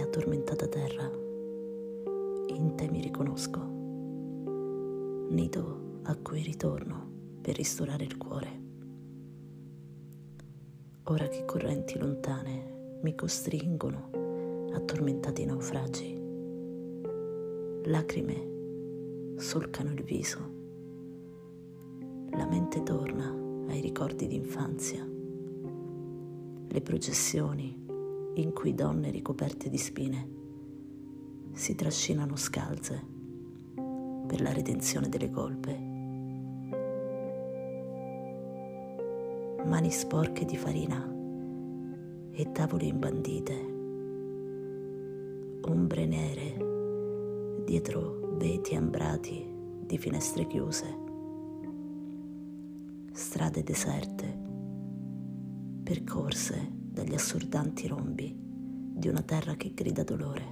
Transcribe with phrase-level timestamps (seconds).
[0.00, 1.08] addormentata terra,
[2.48, 3.60] in te mi riconosco,
[5.30, 7.08] nido a cui ritorno
[7.40, 8.64] per ristorare il cuore.
[11.04, 14.10] Ora che correnti lontane mi costringono
[14.72, 16.20] a tormentati naufragi,
[17.84, 20.38] lacrime solcano il viso,
[22.32, 23.32] la mente torna
[23.68, 25.08] ai ricordi d'infanzia,
[26.68, 27.85] le processioni
[28.36, 30.28] in cui donne ricoperte di spine
[31.52, 33.02] si trascinano scalze
[34.26, 35.94] per la redenzione delle colpe.
[39.64, 41.02] Mani sporche di farina
[42.30, 43.74] e tavole imbandite,
[45.62, 49.44] ombre nere dietro veti ambrati
[49.80, 50.98] di finestre chiuse,
[53.12, 54.38] strade deserte,
[55.82, 60.44] percorse dagli assordanti rombi di una terra che grida dolore.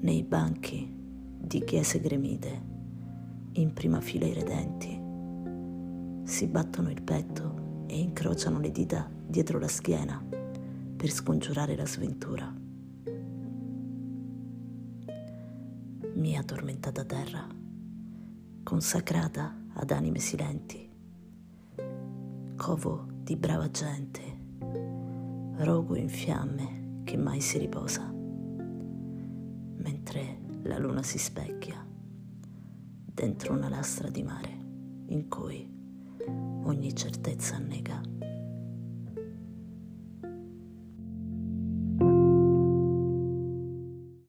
[0.00, 0.92] Nei banchi
[1.38, 2.62] di chiese gremite,
[3.52, 5.00] in prima fila i redenti,
[6.24, 10.20] si battono il petto e incrociano le dita dietro la schiena
[10.96, 12.52] per scongiurare la sventura.
[16.14, 17.46] Mia tormentata terra,
[18.64, 20.83] consacrata ad anime silenti,
[22.56, 24.22] covo di brava gente,
[25.56, 28.08] rogo in fiamme che mai si riposa,
[29.76, 31.84] mentre la luna si specchia
[33.12, 34.50] dentro una lastra di mare
[35.06, 35.68] in cui
[36.64, 38.00] ogni certezza annega.